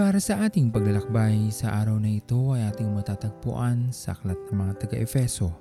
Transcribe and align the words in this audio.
Para 0.00 0.16
sa 0.16 0.48
ating 0.48 0.72
paglalakbay 0.72 1.52
sa 1.52 1.76
araw 1.76 2.00
na 2.00 2.08
ito 2.08 2.56
ay 2.56 2.72
ating 2.72 2.88
matatagpuan 2.88 3.92
sa 3.92 4.16
Aklat 4.16 4.40
ng 4.48 4.56
mga 4.56 4.72
taga-Efeso, 4.80 5.52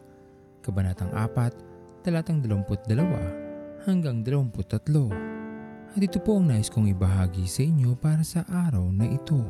Kabanatang 0.64 1.12
4, 1.12 2.08
talatang 2.08 2.40
22 2.40 3.84
hanggang 3.84 4.24
23. 4.24 5.92
At 5.92 6.00
ito 6.00 6.24
po 6.24 6.40
ang 6.40 6.48
nais 6.48 6.72
kong 6.72 6.88
ibahagi 6.88 7.52
sa 7.52 7.68
inyo 7.68 8.00
para 8.00 8.24
sa 8.24 8.48
araw 8.48 8.88
na 8.96 9.12
ito. 9.12 9.44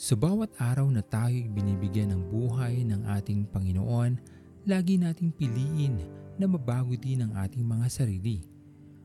Sa 0.00 0.16
bawat 0.16 0.56
araw 0.56 0.88
na 0.88 1.04
tayo 1.04 1.44
binibigyan 1.52 2.16
ng 2.16 2.32
buhay 2.32 2.88
ng 2.88 3.04
ating 3.20 3.52
Panginoon, 3.52 4.16
lagi 4.64 4.96
nating 4.96 5.28
piliin 5.36 6.00
na 6.40 6.48
mabago 6.48 6.96
din 6.96 7.20
ang 7.20 7.36
ating 7.36 7.60
mga 7.60 7.92
sarili. 7.92 8.48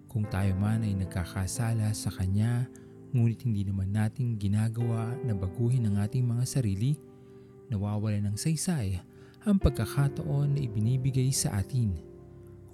Kung 0.07 0.23
tayo 0.31 0.55
man 0.55 0.87
ay 0.87 0.95
nagkakasala 0.95 1.91
sa 1.91 2.15
Kanya, 2.15 2.63
ngunit 3.13 3.41
hindi 3.45 3.65
naman 3.65 3.89
nating 3.89 4.37
ginagawa 4.37 5.13
na 5.25 5.33
baguhin 5.33 5.89
ang 5.89 5.97
ating 6.01 6.25
mga 6.25 6.45
sarili, 6.45 6.97
nawawala 7.69 8.21
ng 8.21 8.37
saysay 8.37 9.01
ang 9.47 9.57
pagkakataon 9.57 10.57
na 10.57 10.59
ibinibigay 10.61 11.31
sa 11.31 11.57
atin. 11.57 11.95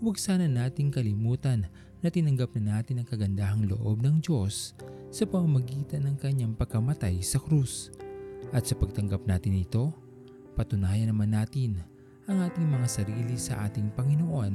Huwag 0.01 0.17
sana 0.19 0.49
nating 0.49 0.91
kalimutan 0.91 1.69
na 2.01 2.07
tinanggap 2.11 2.53
na 2.57 2.77
natin 2.77 3.01
ang 3.01 3.07
kagandahang 3.07 3.69
loob 3.69 4.03
ng 4.03 4.19
Diyos 4.21 4.75
sa 5.13 5.23
pamamagitan 5.23 6.03
ng 6.09 6.15
kanyang 6.19 6.53
pagkamatay 6.57 7.21
sa 7.23 7.39
krus. 7.39 7.93
At 8.51 8.67
sa 8.67 8.75
pagtanggap 8.75 9.23
natin 9.25 9.57
ito, 9.57 9.93
patunayan 10.53 11.09
naman 11.09 11.33
natin 11.33 11.81
ang 12.25 12.41
ating 12.43 12.65
mga 12.65 12.87
sarili 12.89 13.37
sa 13.37 13.65
ating 13.69 13.93
Panginoon 13.93 14.53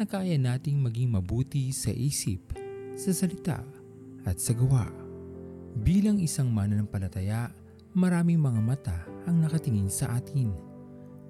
na 0.00 0.04
kaya 0.04 0.36
nating 0.36 0.80
maging 0.80 1.12
mabuti 1.12 1.72
sa 1.72 1.92
isip, 1.92 2.56
sa 2.96 3.12
salita, 3.12 3.60
at 4.24 4.36
sa 4.36 4.52
gawa. 4.52 4.99
Bilang 5.78 6.18
isang 6.18 6.50
mananampalataya, 6.50 7.54
maraming 7.94 8.42
mga 8.42 8.60
mata 8.62 8.98
ang 9.30 9.38
nakatingin 9.38 9.86
sa 9.86 10.18
atin. 10.18 10.50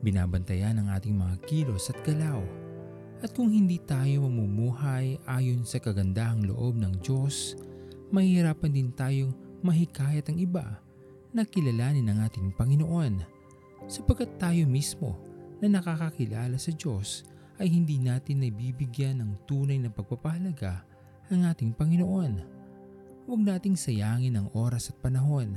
Binabantayan 0.01 0.81
ang 0.81 0.89
ating 0.97 1.13
mga 1.13 1.37
kilos 1.45 1.93
at 1.93 2.01
galaw. 2.09 2.41
At 3.21 3.37
kung 3.37 3.53
hindi 3.53 3.77
tayo 3.85 4.25
mamumuhay 4.25 5.21
ayon 5.29 5.69
sa 5.69 5.77
kagandahang 5.77 6.49
loob 6.49 6.81
ng 6.81 7.05
Diyos, 7.05 7.53
mahihirapan 8.09 8.73
din 8.73 8.89
tayong 8.97 9.37
mahikayat 9.61 10.25
ang 10.33 10.41
iba 10.41 10.81
na 11.37 11.45
kilalanin 11.45 12.09
ang 12.09 12.25
ating 12.25 12.57
Panginoon. 12.57 13.21
Sapagkat 13.93 14.41
tayo 14.41 14.65
mismo 14.65 15.21
na 15.61 15.69
nakakakilala 15.69 16.57
sa 16.57 16.73
Diyos 16.73 17.29
ay 17.61 17.69
hindi 17.69 18.01
natin 18.01 18.41
nabibigyan 18.41 19.21
ng 19.21 19.45
tunay 19.45 19.77
na 19.77 19.93
pagpapahalaga 19.93 20.81
ang 21.29 21.45
ating 21.45 21.77
Panginoon. 21.77 22.60
Huwag 23.31 23.47
nating 23.47 23.79
sayangin 23.79 24.35
ang 24.35 24.51
oras 24.59 24.91
at 24.91 24.99
panahon. 24.99 25.55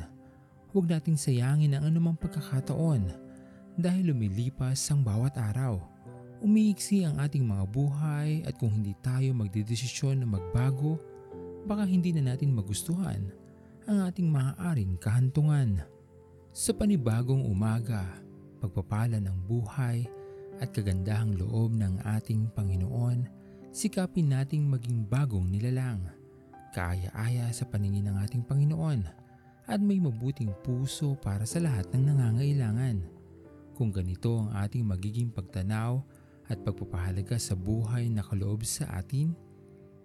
Huwag 0.77 0.93
nating 0.93 1.17
sayangin 1.17 1.73
ang 1.73 1.89
anumang 1.89 2.13
pagkakataon 2.21 3.09
dahil 3.81 4.13
lumilipas 4.13 4.77
ang 4.93 5.01
bawat 5.01 5.33
araw. 5.41 5.81
Umiiksi 6.45 7.01
ang 7.01 7.17
ating 7.17 7.41
mga 7.41 7.65
buhay 7.73 8.45
at 8.45 8.61
kung 8.61 8.69
hindi 8.69 8.93
tayo 9.01 9.33
magdedesisyon 9.33 10.21
na 10.21 10.29
magbago, 10.29 11.01
baka 11.65 11.89
hindi 11.89 12.13
na 12.13 12.37
natin 12.37 12.53
magustuhan 12.53 13.33
ang 13.89 14.05
ating 14.05 14.29
maaaring 14.29 14.93
kahantungan. 15.01 15.81
Sa 16.53 16.77
panibagong 16.77 17.41
umaga, 17.41 18.05
pagpapala 18.61 19.17
ng 19.17 19.49
buhay 19.49 20.05
at 20.61 20.69
kagandahang 20.77 21.41
loob 21.41 21.73
ng 21.73 22.05
ating 22.05 22.53
Panginoon, 22.53 23.25
sikapin 23.73 24.29
nating 24.29 24.61
maging 24.69 25.09
bagong 25.09 25.49
nilalang 25.49 26.21
kaaya-aya 26.73 27.53
sa 27.53 27.69
paningin 27.69 28.09
ng 28.09 28.17
ating 28.25 28.41
Panginoon 28.43 29.05
at 29.69 29.79
may 29.79 30.01
mabuting 30.01 30.51
puso 30.65 31.15
para 31.15 31.45
sa 31.45 31.61
lahat 31.61 31.87
ng 31.93 32.11
nangangailangan. 32.11 32.97
Kung 33.77 33.93
ganito 33.93 34.43
ang 34.43 34.51
ating 34.57 34.83
magiging 34.83 35.29
pagtanaw 35.31 36.01
at 36.51 36.57
pagpapahalaga 36.65 37.39
sa 37.39 37.55
buhay 37.55 38.11
na 38.11 38.25
kaloob 38.25 38.65
sa 38.67 38.89
atin, 38.99 39.31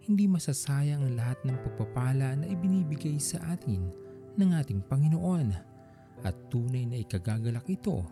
hindi 0.05 0.25
masasayang 0.31 1.05
ang 1.05 1.15
lahat 1.19 1.39
ng 1.45 1.57
pagpapala 1.67 2.39
na 2.39 2.47
ibinibigay 2.49 3.19
sa 3.19 3.43
atin 3.53 3.91
ng 4.39 4.51
ating 4.57 4.81
Panginoon 4.87 5.53
at 6.23 6.35
tunay 6.49 6.87
na 6.87 7.03
ikagagalak 7.03 7.67
ito 7.67 8.07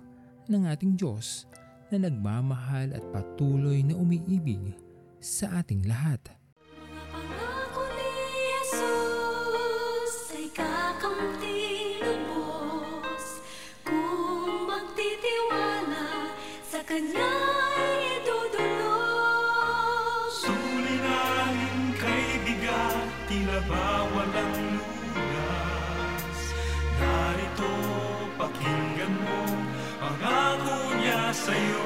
ng 0.51 0.63
ating 0.67 0.99
Diyos 0.99 1.47
na 1.89 2.03
nagmamahal 2.11 2.91
at 2.93 3.05
patuloy 3.15 3.81
na 3.87 3.95
umiibig 3.95 4.75
sa 5.23 5.63
ating 5.63 5.87
lahat. 5.87 6.21
Sa'yo. 31.47 31.85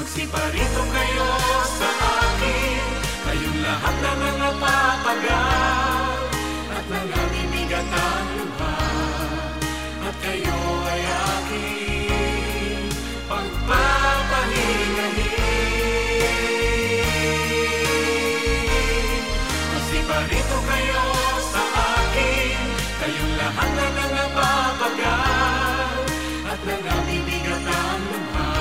Magsiparito 0.00 0.82
kayo 0.90 1.28
sa 1.76 1.90
akin 1.92 2.84
Kayong 3.20 3.58
lahat 3.60 3.96
na 4.00 4.12
mga 4.16 4.48
Parito 20.30 20.62
kayo 20.62 21.02
sa 21.42 21.58
akin. 21.58 22.62
Kayong 23.02 23.34
lahat 23.34 23.70
na 23.74 23.86
nangapapagal 23.98 26.06
At 26.46 26.60
nangabibigat 26.62 27.66
ang 27.66 28.02
luha 28.06 28.54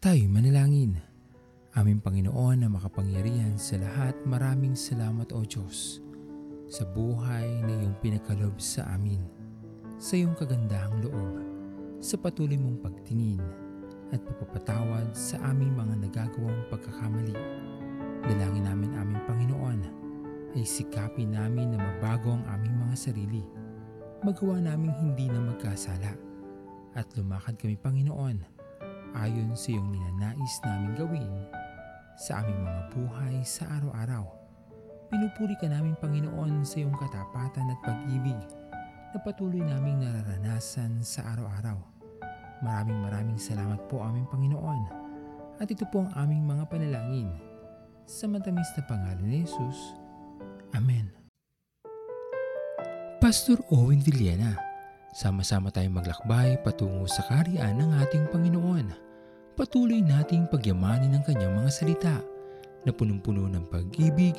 Tayo 0.00 0.24
manalangin. 0.32 0.96
Aming 1.76 2.00
Panginoon 2.00 2.64
na 2.64 2.72
makapangyarihan 2.72 3.60
sa 3.60 3.76
lahat, 3.76 4.16
maraming 4.24 4.72
salamat 4.72 5.28
o 5.36 5.44
Diyos 5.44 6.05
sa 6.66 6.82
buhay 6.82 7.62
na 7.62 7.72
iyong 7.78 7.94
pinakalob 8.02 8.58
sa 8.58 8.82
amin, 8.90 9.22
sa 10.02 10.18
iyong 10.18 10.34
kagandahang 10.34 10.98
loob, 10.98 11.34
sa 12.02 12.18
patuloy 12.18 12.58
mong 12.58 12.82
pagtingin 12.82 13.38
at 14.10 14.18
pagpapatawad 14.22 15.14
sa 15.14 15.38
aming 15.50 15.74
mga 15.74 15.94
nagagawang 16.06 16.62
pagkakamali. 16.70 17.34
Dalangin 18.26 18.66
namin 18.66 18.98
aming 18.98 19.22
Panginoon 19.30 19.80
ay 20.58 20.66
sikapin 20.66 21.38
namin 21.38 21.74
na 21.74 21.78
mabago 21.78 22.34
ang 22.34 22.44
aming 22.50 22.74
mga 22.82 22.96
sarili, 22.98 23.42
magawa 24.26 24.58
namin 24.58 24.90
hindi 24.98 25.30
na 25.30 25.38
magkasala, 25.38 26.18
at 26.98 27.06
lumakad 27.14 27.54
kami 27.62 27.78
Panginoon 27.78 28.42
ayon 29.14 29.54
sa 29.54 29.70
iyong 29.70 29.94
ninanais 29.94 30.54
namin 30.66 30.92
gawin 30.98 31.34
sa 32.18 32.42
aming 32.42 32.58
mga 32.58 32.82
buhay 32.96 33.36
sa 33.46 33.70
araw-araw. 33.78 34.45
Pinupuri 35.06 35.54
ka 35.54 35.70
namin 35.70 35.94
Panginoon 36.02 36.66
sa 36.66 36.82
iyong 36.82 36.98
katapatan 36.98 37.70
at 37.70 37.78
pag-ibig 37.86 38.34
na 39.14 39.18
patuloy 39.22 39.62
naming 39.62 40.02
nararanasan 40.02 40.98
sa 40.98 41.22
araw-araw. 41.30 41.78
Maraming 42.66 43.06
maraming 43.06 43.38
salamat 43.38 43.86
po 43.86 44.02
aming 44.02 44.26
Panginoon 44.26 44.80
at 45.62 45.70
ito 45.70 45.86
po 45.94 46.02
ang 46.02 46.10
aming 46.18 46.42
mga 46.42 46.66
panalangin. 46.66 47.30
Sa 48.06 48.26
matamis 48.26 48.66
na 48.74 48.82
pangalan 48.86 49.26
ni 49.26 49.46
Jesus. 49.46 49.94
Amen. 50.74 51.10
Pastor 53.22 53.62
Owen 53.70 54.02
Villena, 54.02 54.58
sama-sama 55.14 55.70
tayong 55.70 56.02
maglakbay 56.02 56.58
patungo 56.66 57.06
sa 57.06 57.22
kariyan 57.30 57.78
ng 57.78 57.90
ating 58.02 58.26
Panginoon. 58.34 58.90
Patuloy 59.54 60.02
nating 60.02 60.50
pagyamanin 60.50 61.14
ang 61.14 61.22
kanyang 61.22 61.54
mga 61.62 61.70
salita 61.70 62.16
na 62.86 62.90
punong-puno 62.94 63.50
ng 63.50 63.66
pag-ibig 63.66 64.38